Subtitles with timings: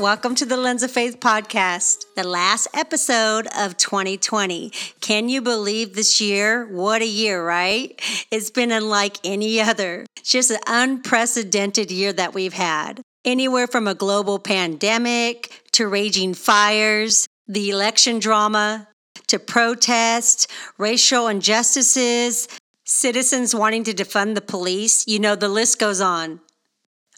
[0.00, 4.70] Welcome to the Lens of Faith podcast, the last episode of 2020.
[5.02, 6.66] Can you believe this year?
[6.68, 8.00] What a year, right?
[8.30, 10.06] It's been unlike any other.
[10.16, 13.02] It's Just an unprecedented year that we've had.
[13.26, 18.88] Anywhere from a global pandemic to raging fires, the election drama,
[19.26, 20.46] to protests,
[20.78, 22.48] racial injustices,
[22.86, 25.06] citizens wanting to defund the police.
[25.06, 26.40] You know, the list goes on.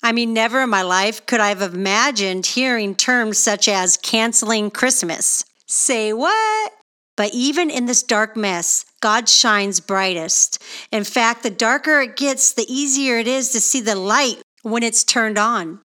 [0.02, 4.70] I mean, never in my life could I have imagined hearing terms such as canceling
[4.70, 5.44] Christmas.
[5.66, 6.72] Say what?
[7.16, 10.62] But even in this dark mess, God shines brightest.
[10.90, 14.82] In fact, the darker it gets, the easier it is to see the light when
[14.82, 15.80] it's turned on.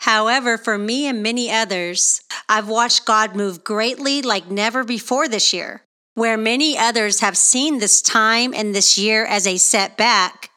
[0.00, 5.52] However, for me and many others, I've watched God move greatly like never before this
[5.52, 5.82] year.
[6.14, 10.47] Where many others have seen this time and this year as a setback,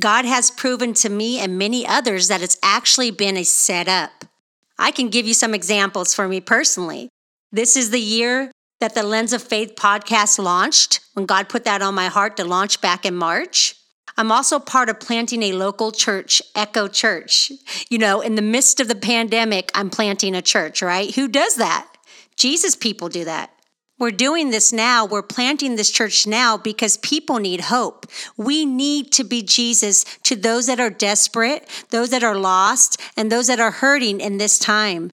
[0.00, 4.24] God has proven to me and many others that it's actually been a setup.
[4.78, 7.10] I can give you some examples for me personally.
[7.52, 11.82] This is the year that the Lens of Faith podcast launched, when God put that
[11.82, 13.74] on my heart to launch back in March.
[14.16, 17.52] I'm also part of planting a local church, Echo Church.
[17.90, 21.14] You know, in the midst of the pandemic, I'm planting a church, right?
[21.14, 21.86] Who does that?
[22.36, 23.50] Jesus people do that.
[24.00, 25.04] We're doing this now.
[25.04, 28.06] We're planting this church now because people need hope.
[28.38, 33.30] We need to be Jesus to those that are desperate, those that are lost, and
[33.30, 35.10] those that are hurting in this time.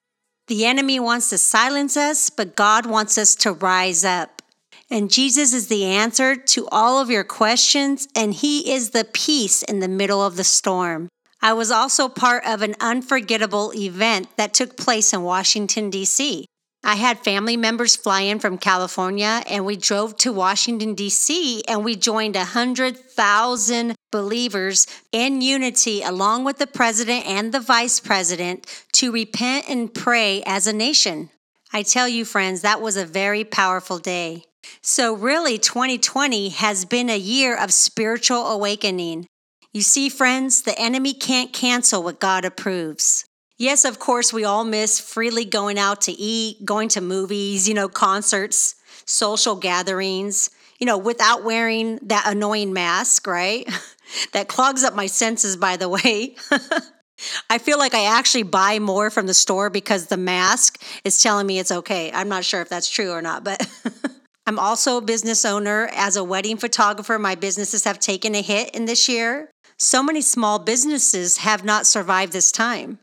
[0.47, 4.41] The enemy wants to silence us, but God wants us to rise up.
[4.89, 9.63] And Jesus is the answer to all of your questions, and He is the peace
[9.63, 11.09] in the middle of the storm.
[11.41, 16.45] I was also part of an unforgettable event that took place in Washington, D.C.
[16.87, 21.83] I had family members fly in from California and we drove to Washington, D.C., and
[21.83, 29.11] we joined 100,000 believers in unity, along with the president and the vice president, to
[29.11, 31.29] repent and pray as a nation.
[31.73, 34.45] I tell you, friends, that was a very powerful day.
[34.81, 39.27] So, really, 2020 has been a year of spiritual awakening.
[39.73, 43.26] You see, friends, the enemy can't cancel what God approves.
[43.57, 47.73] Yes, of course, we all miss freely going out to eat, going to movies, you
[47.73, 48.75] know, concerts,
[49.05, 53.67] social gatherings, you know, without wearing that annoying mask, right?
[54.33, 56.35] that clogs up my senses, by the way.
[57.49, 61.47] I feel like I actually buy more from the store because the mask is telling
[61.47, 62.11] me it's okay.
[62.13, 63.67] I'm not sure if that's true or not, but
[64.45, 65.89] I'm also a business owner.
[65.95, 69.49] As a wedding photographer, my businesses have taken a hit in this year.
[69.79, 72.99] So many small businesses have not survived this time.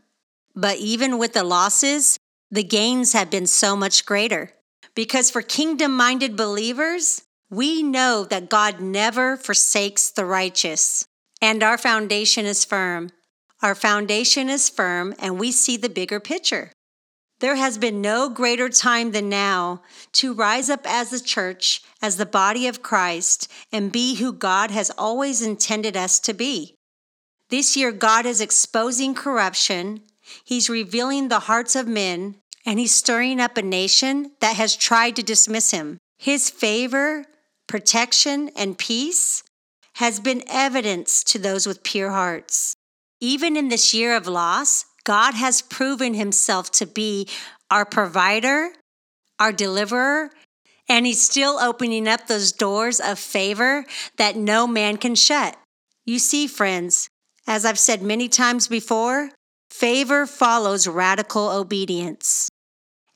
[0.55, 2.19] But even with the losses,
[2.51, 4.53] the gains have been so much greater.
[4.95, 11.05] Because for kingdom minded believers, we know that God never forsakes the righteous,
[11.43, 13.11] and our foundation is firm.
[13.63, 16.71] Our foundation is firm, and we see the bigger picture.
[17.41, 19.83] There has been no greater time than now
[20.13, 24.71] to rise up as a church, as the body of Christ, and be who God
[24.71, 26.75] has always intended us to be.
[27.51, 30.03] This year, God is exposing corruption
[30.43, 35.17] He's revealing the hearts of men, and he's stirring up a nation that has tried
[35.17, 35.99] to dismiss him.
[36.19, 37.27] His favor,
[37.67, 39.43] protection, and peace
[39.97, 42.75] has been evidence to those with pure hearts.
[43.21, 47.29] Even in this year of loss, God has proven himself to be
[47.71, 48.71] our provider,
[49.39, 50.31] our deliverer,
[50.89, 53.85] and he's still opening up those doors of favor
[54.17, 55.57] that no man can shut.
[56.05, 57.09] You see, friends,
[57.47, 59.31] as I've said many times before,
[59.75, 62.49] Favor follows radical obedience.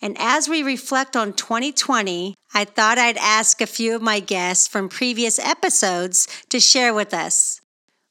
[0.02, 4.66] And as we reflect on 2020, I thought I'd ask a few of my guests
[4.66, 7.60] from previous episodes to share with us.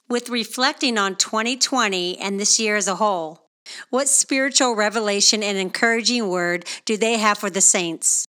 [0.08, 3.50] With reflecting on 2020 and this year as a whole,
[3.90, 8.26] what spiritual revelation and encouraging word do they have for the saints?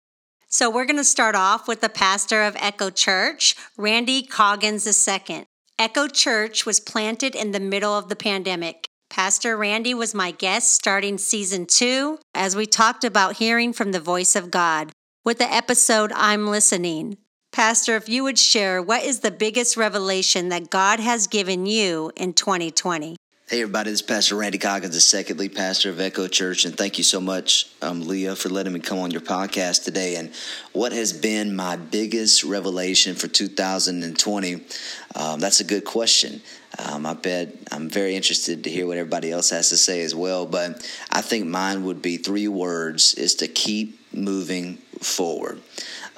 [0.48, 5.46] So we're going to start off with the pastor of Echo Church, Randy Coggins II.
[5.78, 8.87] Echo Church was planted in the middle of the pandemic.
[9.18, 14.00] Pastor Randy was my guest starting season two as we talked about hearing from the
[14.00, 14.92] voice of God
[15.26, 17.18] with the episode I'm Listening.
[17.52, 22.12] Pastor, if you would share, what is the biggest revelation that God has given you
[22.16, 23.16] in 2020?
[23.50, 26.66] Hey, everybody, this is Pastor Randy Coggins, the second lead pastor of Echo Church.
[26.66, 30.18] And thank you so much, um, Leah, for letting me come on your podcast today.
[30.18, 30.32] And
[30.74, 34.64] what has been my biggest revelation for 2020?
[35.16, 36.42] Um, that's a good question.
[36.80, 40.14] Um, I bet I'm very interested to hear what everybody else has to say as
[40.14, 40.46] well.
[40.46, 45.62] But I think mine would be three words is to keep moving forward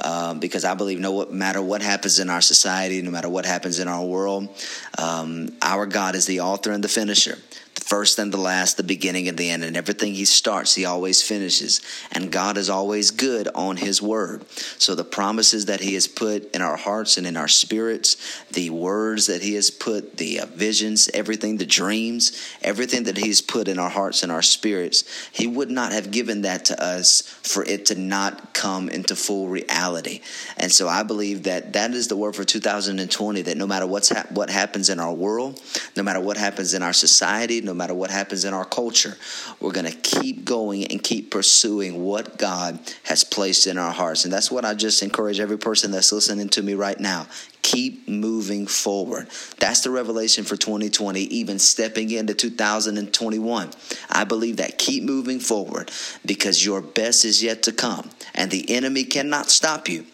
[0.04, 3.80] um, because I believe no matter what happens in our society, no matter what happens
[3.80, 4.50] in our world,
[4.98, 7.38] um, our God is the author and the finisher.
[7.90, 9.64] First and the last, the beginning and the end.
[9.64, 11.82] And everything he starts, he always finishes.
[12.12, 14.48] And God is always good on his word.
[14.78, 18.70] So the promises that he has put in our hearts and in our spirits, the
[18.70, 23.68] words that he has put, the uh, visions, everything, the dreams, everything that he's put
[23.68, 27.64] in our hearts and our spirits, he would not have given that to us for
[27.64, 30.22] it to not come into full reality.
[30.58, 34.10] And so I believe that that is the word for 2020 that no matter what's
[34.10, 35.60] ha- what happens in our world,
[35.98, 39.18] no matter what happens in our society, no matter what happens in our culture,
[39.60, 44.26] we're going to keep going and keep pursuing what God has placed in our hearts.
[44.26, 47.26] And that's what I just encourage every person that's listening to me right now.
[47.64, 49.28] Keep moving forward.
[49.60, 53.72] That's the revelation for 2020, even stepping into 2021.
[54.10, 55.92] I believe that keep moving forward
[56.26, 60.06] because your best is yet to come and the enemy cannot stop you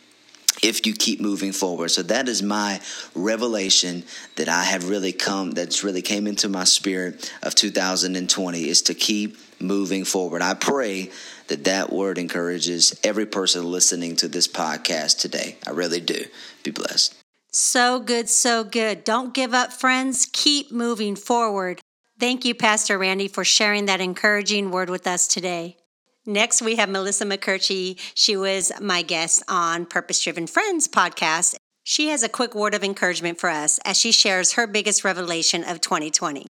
[0.65, 1.89] if you keep moving forward.
[1.89, 2.81] So that is my
[3.13, 4.03] revelation
[4.35, 8.95] that I have really come that's really came into my spirit of 2020 is to
[8.95, 10.41] keep moving forward.
[10.41, 11.11] I pray
[11.47, 15.57] that that word encourages every person listening to this podcast today.
[15.67, 16.25] I really do.
[16.63, 17.15] Be blessed.
[17.51, 19.03] So good, so good.
[19.03, 20.27] Don't give up, friends.
[20.33, 21.79] Keep moving forward.
[22.19, 25.77] Thank you, Pastor Randy, for sharing that encouraging word with us today.
[26.27, 27.99] Next, we have Melissa McCurchy.
[28.15, 31.55] She was my guest on Purpose Driven Friends podcast.
[31.83, 35.63] She has a quick word of encouragement for us as she shares her biggest revelation
[35.63, 36.47] of 2020.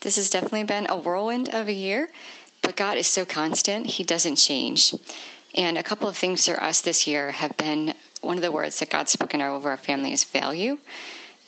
[0.00, 2.08] This has definitely been a whirlwind of a year,
[2.60, 4.92] but God is so constant, He doesn't change.
[5.54, 8.80] And a couple of things for us this year have been one of the words
[8.80, 10.76] that God's spoken over our family is value.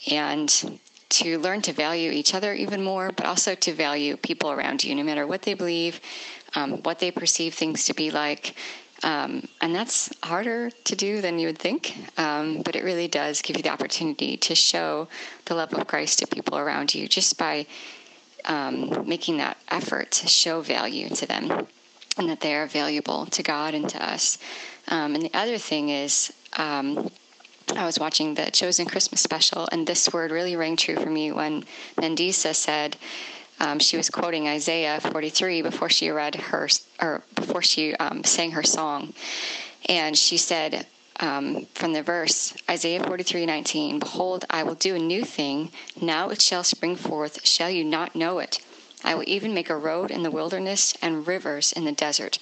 [0.08, 4.82] And to learn to value each other even more, but also to value people around
[4.82, 6.00] you, no matter what they believe,
[6.54, 8.54] um, what they perceive things to be like.
[9.02, 13.42] Um, and that's harder to do than you would think, um, but it really does
[13.42, 15.08] give you the opportunity to show
[15.44, 17.66] the love of Christ to people around you just by
[18.46, 21.66] um, making that effort to show value to them
[22.16, 24.38] and that they are valuable to God and to us.
[24.88, 27.10] Um, and the other thing is, um,
[27.74, 31.32] I was watching the Chosen Christmas special, and this word really rang true for me
[31.32, 31.64] when
[31.96, 32.96] Mandisa said,
[33.60, 36.68] um, she was quoting Isaiah 43 before she read her
[37.00, 39.14] or before she um, sang her song,
[39.88, 40.86] and she said
[41.20, 45.70] um, from the verse Isaiah 43:19, "Behold, I will do a new thing;
[46.00, 47.46] now it shall spring forth.
[47.46, 48.60] Shall you not know it?
[49.02, 52.38] I will even make a road in the wilderness and rivers in the desert."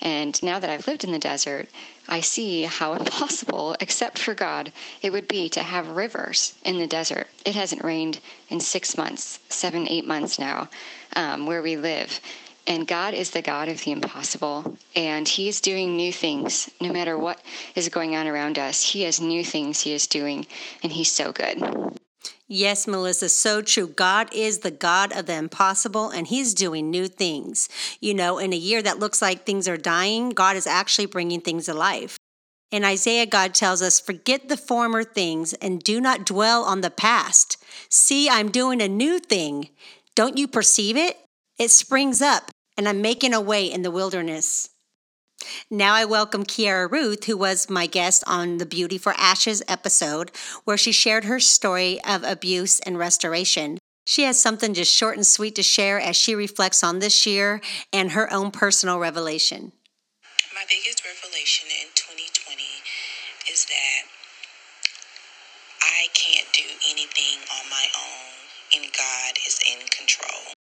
[0.00, 1.68] And now that I've lived in the desert,
[2.08, 6.86] I see how impossible, except for God, it would be to have rivers in the
[6.86, 7.28] desert.
[7.44, 10.68] It hasn't rained in six months, seven, eight months now,
[11.16, 12.20] um, where we live.
[12.66, 16.70] And God is the God of the impossible, and He is doing new things.
[16.80, 17.40] No matter what
[17.74, 20.46] is going on around us, He has new things He is doing,
[20.82, 21.62] and He's so good.
[22.46, 23.86] Yes, Melissa, so true.
[23.88, 27.70] God is the God of the impossible and He's doing new things.
[28.00, 31.40] You know, in a year that looks like things are dying, God is actually bringing
[31.40, 32.18] things to life.
[32.70, 36.90] In Isaiah, God tells us, Forget the former things and do not dwell on the
[36.90, 37.56] past.
[37.88, 39.70] See, I'm doing a new thing.
[40.14, 41.16] Don't you perceive it?
[41.58, 44.68] It springs up, and I'm making a way in the wilderness.
[45.70, 50.30] Now I welcome Kiara Ruth, who was my guest on the Beauty for Ashes episode,
[50.64, 53.78] where she shared her story of abuse and restoration.
[54.06, 57.60] She has something just short and sweet to share as she reflects on this year
[57.92, 59.72] and her own personal revelation.
[60.54, 62.62] My biggest revelation in 2020
[63.50, 64.02] is that
[65.82, 70.54] I can't do anything on my own, and God is in control.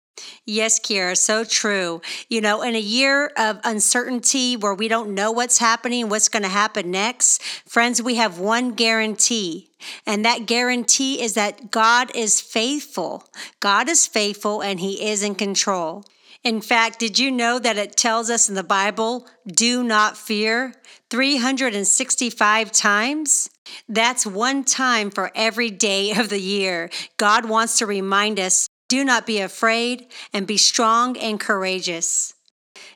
[0.45, 2.01] Yes, Kiara, so true.
[2.27, 6.43] You know, in a year of uncertainty where we don't know what's happening, what's going
[6.43, 9.69] to happen next, friends, we have one guarantee.
[10.05, 13.29] And that guarantee is that God is faithful.
[13.59, 16.05] God is faithful and He is in control.
[16.43, 20.73] In fact, did you know that it tells us in the Bible, do not fear
[21.11, 23.49] 365 times?
[23.87, 26.89] That's one time for every day of the year.
[27.17, 32.33] God wants to remind us do not be afraid and be strong and courageous.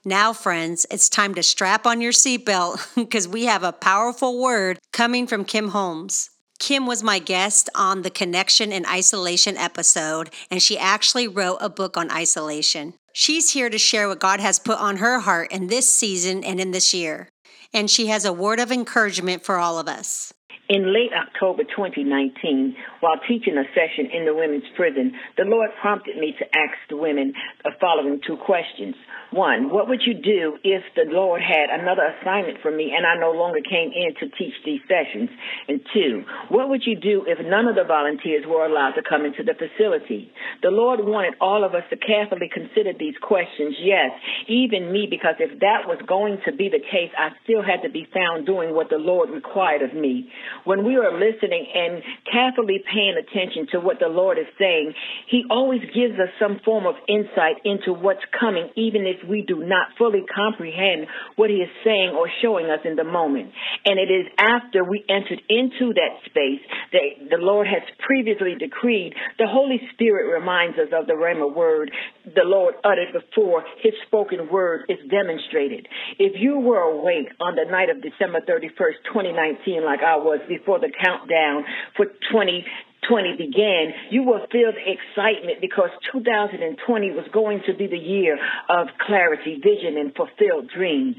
[0.04, 4.78] Now, friends, it's time to strap on your seatbelt because we have a powerful word
[4.92, 6.32] coming from Kim Holmes.
[6.60, 11.70] Kim was my guest on the Connection and Isolation episode, and she actually wrote a
[11.70, 12.96] book on isolation.
[13.14, 16.60] She's here to share what God has put on her heart in this season and
[16.60, 17.30] in this year.
[17.74, 20.34] And she has a word of encouragement for all of us.
[20.68, 26.18] In late October 2019, while teaching a session in the women's prison, the Lord prompted
[26.18, 28.96] me to ask the women the following two questions.
[29.32, 33.20] One, what would you do if the Lord had another assignment for me and I
[33.20, 35.30] no longer came in to teach these sessions?
[35.68, 39.26] And two, what would you do if none of the volunteers were allowed to come
[39.26, 40.32] into the facility?
[40.62, 44.12] The Lord wanted all of us to carefully consider these questions, yes,
[44.48, 47.92] even me, because if that was going to be the case, I still had to
[47.92, 50.30] be found doing what the Lord required of me
[50.64, 52.02] when we are listening and
[52.32, 54.94] carefully paying attention to what the Lord is saying,
[55.30, 59.64] He always gives us some form of insight into what's coming, even if we do
[59.64, 63.52] not fully comprehend what He is saying or showing us in the moment.
[63.86, 69.14] And it is after we entered into that space that the Lord has previously decreed,
[69.38, 71.92] the Holy Spirit reminds us of the Rhema word
[72.26, 75.88] the Lord uttered before His spoken word is demonstrated.
[76.18, 80.80] If you were awake on the night of December 31st, 2019, like I was before
[80.80, 81.64] the countdown
[81.96, 82.66] for 20
[83.08, 88.38] 20 began, you will feel excitement because 2020 was going to be the year
[88.70, 91.16] of clarity, vision, and fulfilled dreams.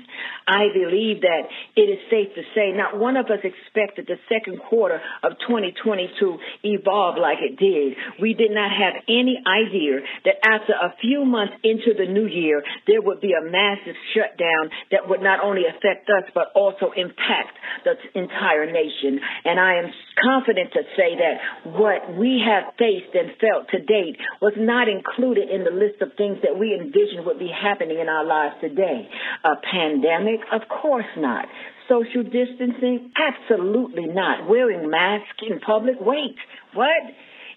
[0.47, 4.61] I believe that it is safe to say not one of us expected the second
[4.69, 7.97] quarter of 2020 to evolve like it did.
[8.21, 12.63] We did not have any idea that after a few months into the new year,
[12.87, 17.59] there would be a massive shutdown that would not only affect us, but also impact
[17.85, 19.21] the entire nation.
[19.45, 19.91] And I am
[20.23, 25.49] confident to say that what we have faced and felt to date was not included
[25.51, 29.09] in the list of things that we envisioned would be happening in our lives today.
[29.45, 30.41] A pandemic?
[30.53, 31.47] Of course not.
[31.89, 33.13] Social distancing?
[33.15, 34.49] Absolutely not.
[34.49, 35.97] Wearing masks in public?
[36.01, 36.37] Wait,
[36.75, 37.03] what?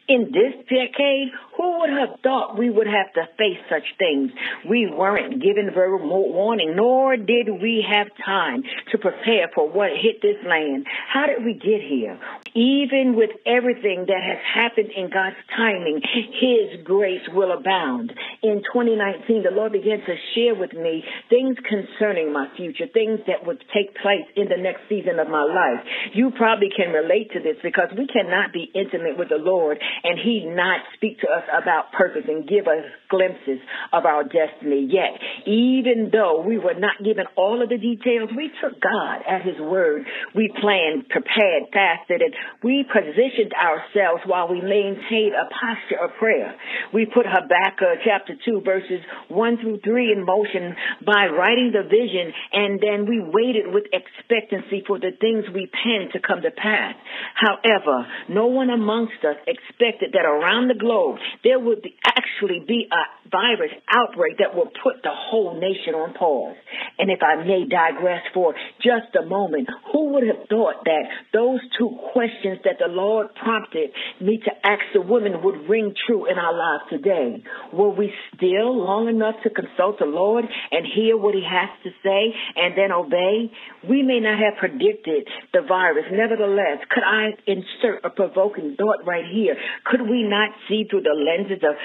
[0.10, 4.32] In this decade, who would have thought we would have to face such things?
[4.68, 10.22] We weren't given verbal warning, nor did we have time to prepare for what hit
[10.22, 10.88] this land.
[11.14, 12.18] How did we get here?
[12.56, 18.12] Even with everything that has happened in God's timing, His grace will abound.
[18.42, 23.46] In 2019, the Lord began to share with me things concerning my future, things that
[23.46, 25.86] would take place in the next season of my life.
[26.14, 30.18] You probably can relate to this because we cannot be intimate with the Lord and
[30.20, 33.60] he not speak to us about purpose and give us glimpses
[33.92, 35.18] of our destiny yet.
[35.46, 39.60] Even though we were not given all of the details, we took God at his
[39.60, 40.06] word.
[40.36, 46.56] We planned, prepared, fasted, and we positioned ourselves while we maintained a posture of prayer.
[46.94, 50.76] We put Habakkuk chapter 2 verses 1 through 3 in motion
[51.06, 56.14] by writing the vision and then we waited with expectancy for the things we penned
[56.14, 56.96] to come to pass.
[57.36, 62.88] However, no one amongst us expected that around the globe there would be, actually be
[62.92, 62.99] a
[63.32, 66.58] virus outbreak that will put the whole nation on pause.
[66.98, 71.04] And if I may digress for just a moment, who would have thought that
[71.34, 76.30] those two questions that the Lord prompted me to ask the women would ring true
[76.30, 77.44] in our lives today?
[77.74, 81.90] Were we still long enough to consult the Lord and hear what he has to
[82.04, 83.52] say and then obey?
[83.88, 86.06] We may not have predicted the virus.
[86.12, 89.56] Nevertheless, could I insert a provoking thought right here?
[89.86, 91.76] Could we not see through the lenses of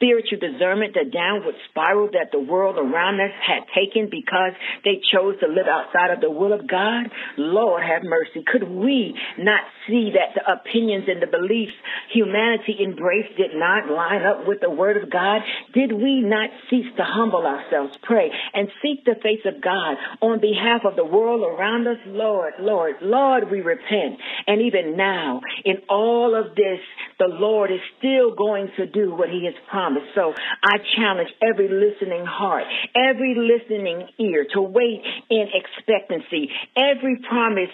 [0.00, 5.36] spiritual discernment the downward spiral that the world around us had taken because they chose
[5.40, 7.12] to live outside of the will of God?
[7.36, 8.40] Lord have mercy.
[8.40, 11.76] Could we not see that the opinions and the beliefs
[12.12, 15.42] humanity embraced did not line up with the word of God?
[15.74, 20.40] Did we not cease to humble ourselves, pray, and seek the face of God on
[20.40, 22.00] behalf of the world around us?
[22.06, 24.16] Lord, Lord, Lord, we repent.
[24.46, 26.80] And even now, in all of this,
[27.20, 30.06] the Lord is still going to do what he has promised.
[30.14, 30.32] So
[30.64, 32.64] I challenge every listening heart,
[32.96, 36.48] every listening ear to wait in expectancy.
[36.74, 37.70] Every promise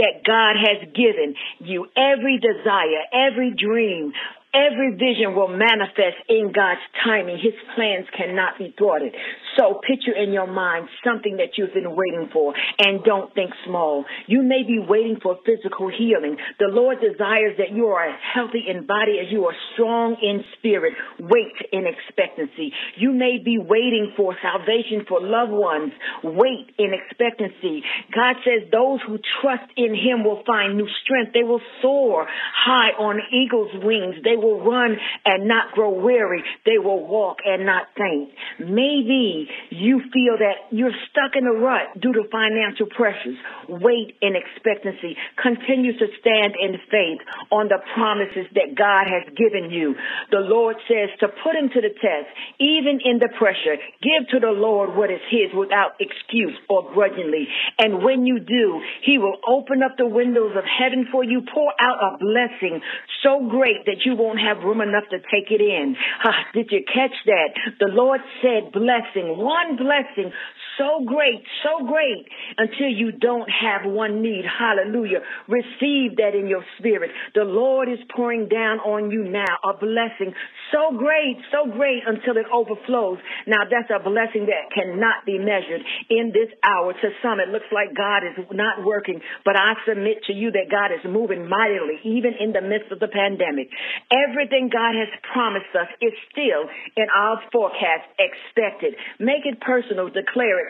[0.00, 4.14] that God has given you, every desire, every dream,
[4.56, 7.36] Every vision will manifest in God's timing.
[7.36, 9.12] His plans cannot be thwarted.
[9.58, 14.04] So picture in your mind something that you've been waiting for and don't think small.
[14.26, 16.36] You may be waiting for physical healing.
[16.58, 20.94] The Lord desires that you are healthy in body as you are strong in spirit.
[21.20, 22.72] Wait in expectancy.
[22.96, 25.92] You may be waiting for salvation for loved ones.
[26.24, 27.82] Wait in expectancy.
[28.14, 31.32] God says those who trust in him will find new strength.
[31.32, 34.16] They will soar high on eagle's wings.
[34.24, 36.42] They will run and not grow weary.
[36.64, 38.30] They will walk and not faint.
[38.60, 43.36] Maybe you feel that you're stuck in a rut due to financial pressures.
[43.68, 45.16] Wait in expectancy.
[45.42, 49.94] Continue to stand in faith on the promises that God has given you.
[50.30, 52.28] The Lord says to put him to the test,
[52.60, 53.76] even in the pressure.
[54.02, 57.48] Give to the Lord what is his without excuse or grudgingly.
[57.78, 61.72] And when you do, he will open up the windows of heaven for you, pour
[61.80, 62.80] out a blessing
[63.22, 65.96] so great that you won't have room enough to take it in.
[66.24, 67.50] Ah, did you catch that?
[67.80, 70.32] The Lord said blessing, one blessing
[70.78, 72.26] so great, so great
[72.58, 74.44] until you don't have one need.
[74.46, 75.20] Hallelujah.
[75.48, 77.10] Receive that in your spirit.
[77.34, 80.34] The Lord is pouring down on you now a blessing
[80.72, 83.18] so great, so great until it overflows.
[83.46, 86.92] Now that's a blessing that cannot be measured in this hour.
[86.92, 90.66] To some, it looks like God is not working, but I submit to you that
[90.70, 93.70] God is moving mightily, even in the midst of the pandemic.
[94.10, 96.66] Everything God has promised us is still
[96.96, 98.94] in our forecast expected.
[99.18, 100.10] Make it personal,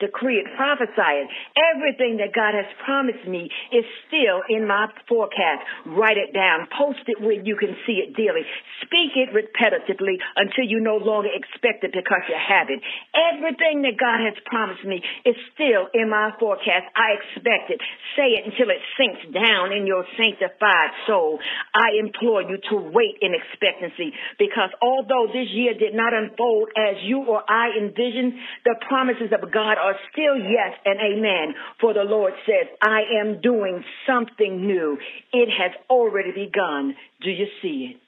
[0.00, 1.28] declare it, decree it, prophesy it.
[1.74, 5.62] Everything that God has promised me is still in my forecast.
[5.86, 6.66] Write it down.
[6.72, 8.42] Post it where you can see it daily.
[8.82, 12.80] Speak it repetitively until you no longer expect it because you have it.
[13.14, 16.88] Everything that God has promised me is still in my forecast.
[16.96, 17.80] I expect it.
[18.16, 21.38] Say it until it sinks down in your sanctified soul.
[21.74, 26.96] I implore you to wait in expectancy because although this year did not unfold as
[27.04, 28.34] you or I envisioned,
[28.64, 31.54] the promises of God are still yes and amen.
[31.80, 34.98] For the Lord says, I am doing something new.
[35.32, 36.96] It has already begun.
[37.22, 38.00] Do you see it?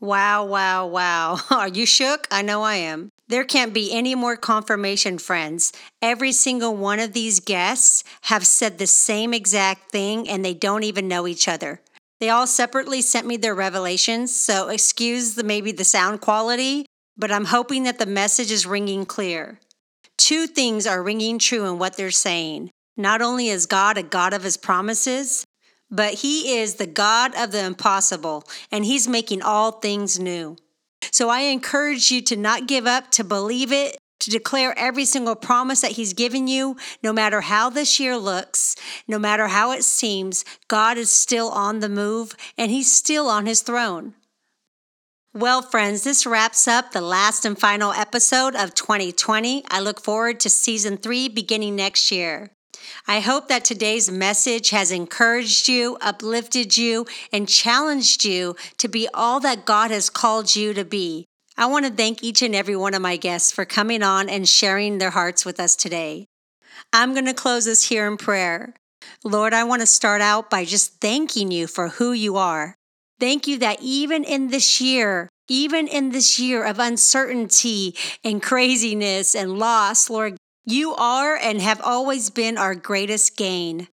[0.00, 1.38] Wow, wow, wow.
[1.50, 2.26] Are you shook?
[2.30, 3.10] I know I am.
[3.26, 5.72] There can't be any more confirmation, friends.
[6.00, 10.84] Every single one of these guests have said the same exact thing and they don't
[10.84, 11.82] even know each other.
[12.20, 17.30] They all separately sent me their revelations, so excuse the maybe the sound quality, but
[17.30, 19.60] I'm hoping that the message is ringing clear.
[20.18, 22.70] Two things are ringing true in what they're saying.
[22.96, 25.46] Not only is God a God of his promises,
[25.90, 30.56] but he is the God of the impossible, and he's making all things new.
[31.10, 35.36] So I encourage you to not give up, to believe it, to declare every single
[35.36, 38.74] promise that He's given you, no matter how this year looks,
[39.06, 43.46] no matter how it seems, God is still on the move and He's still on
[43.46, 44.14] His throne.
[45.38, 49.64] Well, friends, this wraps up the last and final episode of 2020.
[49.70, 52.50] I look forward to season three beginning next year.
[53.06, 59.08] I hope that today's message has encouraged you, uplifted you, and challenged you to be
[59.14, 61.24] all that God has called you to be.
[61.56, 64.48] I want to thank each and every one of my guests for coming on and
[64.48, 66.26] sharing their hearts with us today.
[66.92, 68.74] I'm going to close this here in prayer.
[69.22, 72.77] Lord, I want to start out by just thanking you for who you are.
[73.20, 79.34] Thank you that even in this year, even in this year of uncertainty and craziness
[79.34, 83.88] and loss, Lord, you are and have always been our greatest gain.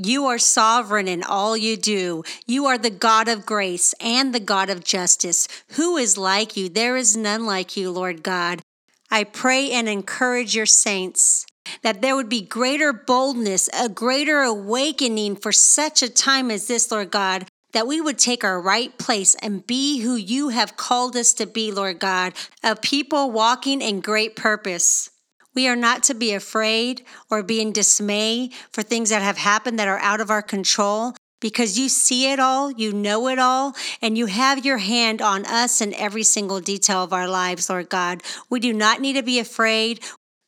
[0.00, 2.22] You are sovereign in all you do.
[2.46, 5.48] You are the God of grace and the God of justice.
[5.72, 6.68] Who is like you?
[6.68, 8.62] There is none like you, Lord God.
[9.10, 11.44] I pray and encourage your saints
[11.82, 16.90] that there would be greater boldness, a greater awakening for such a time as this,
[16.90, 21.16] Lord God, that we would take our right place and be who you have called
[21.16, 25.10] us to be, Lord God, a people walking in great purpose.
[25.54, 29.78] We are not to be afraid or be in dismay for things that have happened
[29.78, 33.74] that are out of our control because you see it all, you know it all,
[34.00, 37.88] and you have your hand on us in every single detail of our lives, Lord
[37.88, 38.22] God.
[38.48, 40.00] We do not need to be afraid.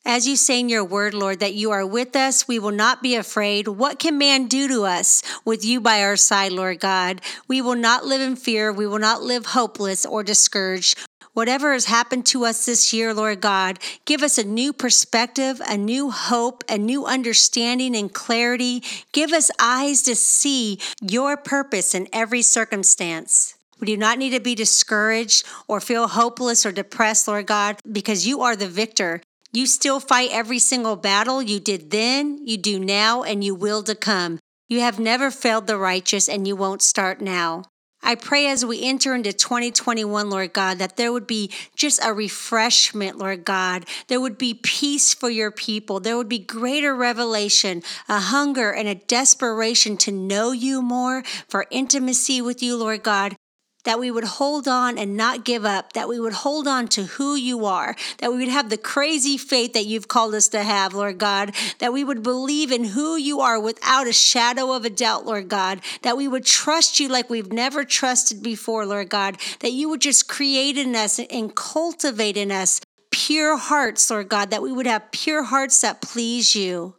[0.07, 3.03] As you say in your word, Lord, that you are with us, we will not
[3.03, 3.67] be afraid.
[3.67, 7.23] What can man do to us with you by our side, Lord God?
[7.49, 8.71] We will not live in fear.
[8.71, 10.99] We will not live hopeless or discouraged.
[11.33, 15.79] Whatever has happened to us this year, Lord God, give us a new perspective, a
[15.79, 18.83] new hope, a new understanding and clarity.
[19.13, 23.55] Give us eyes to see your purpose in every circumstance.
[23.81, 28.27] We do not need to be discouraged or feel hopeless or depressed, Lord God, because
[28.27, 29.23] you are the victor.
[29.55, 33.85] You still fight every single battle you did then, you do now, and you will
[33.85, 34.41] to come.
[34.69, 37.63] You have never failed the righteous, and you won't start now.
[38.03, 42.13] I pray as we enter into 2021, Lord God, that there would be just a
[42.13, 43.87] refreshment, Lord God.
[44.09, 46.01] There would be peace for your people.
[46.01, 51.67] There would be greater revelation, a hunger and a desperation to know you more, for
[51.71, 53.37] intimacy with you, Lord God.
[53.85, 57.05] That we would hold on and not give up, that we would hold on to
[57.05, 60.63] who you are, that we would have the crazy faith that you've called us to
[60.63, 64.85] have, Lord God, that we would believe in who you are without a shadow of
[64.85, 69.09] a doubt, Lord God, that we would trust you like we've never trusted before, Lord
[69.09, 74.29] God, that you would just create in us and cultivate in us pure hearts, Lord
[74.29, 76.97] God, that we would have pure hearts that please you.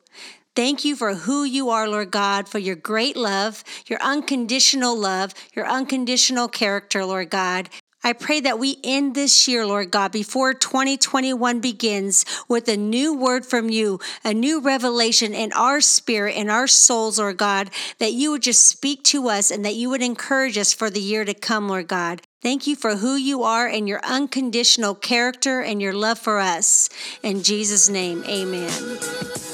[0.56, 5.34] Thank you for who you are, Lord God, for your great love, your unconditional love,
[5.54, 7.70] your unconditional character, Lord God.
[8.06, 13.14] I pray that we end this year, Lord God, before 2021 begins with a new
[13.14, 18.14] word from you, a new revelation in our spirit, in our souls, Lord God, that
[18.14, 21.26] you would just speak to us and that you would encourage us for the year
[21.26, 22.22] to come, Lord God.
[22.42, 26.90] Thank you for who you are and your unconditional character and your love for us.
[27.24, 29.45] In Jesus' name, amen.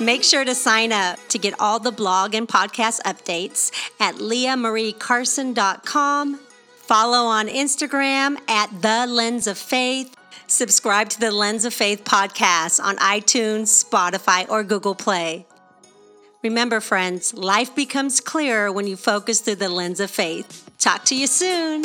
[0.00, 6.40] Make sure to sign up to get all the blog and podcast updates at leahmariecarson.com.
[6.78, 10.16] Follow on Instagram at The Lens of Faith.
[10.46, 15.44] Subscribe to the Lens of Faith podcast on iTunes, Spotify, or Google Play.
[16.42, 20.70] Remember, friends, life becomes clearer when you focus through the lens of faith.
[20.78, 21.84] Talk to you soon.